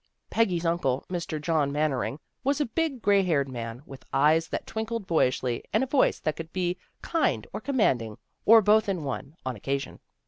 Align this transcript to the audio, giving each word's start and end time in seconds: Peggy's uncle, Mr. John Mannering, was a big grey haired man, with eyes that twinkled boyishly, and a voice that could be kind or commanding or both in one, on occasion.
Peggy's 0.31 0.65
uncle, 0.65 1.05
Mr. 1.11 1.39
John 1.39 1.71
Mannering, 1.71 2.17
was 2.43 2.59
a 2.59 2.65
big 2.65 3.03
grey 3.03 3.21
haired 3.21 3.47
man, 3.47 3.83
with 3.85 4.03
eyes 4.11 4.47
that 4.47 4.65
twinkled 4.65 5.05
boyishly, 5.05 5.63
and 5.71 5.83
a 5.83 5.85
voice 5.85 6.19
that 6.21 6.35
could 6.35 6.51
be 6.51 6.75
kind 7.03 7.45
or 7.53 7.61
commanding 7.61 8.17
or 8.43 8.63
both 8.63 8.89
in 8.89 9.03
one, 9.03 9.35
on 9.45 9.55
occasion. 9.55 9.99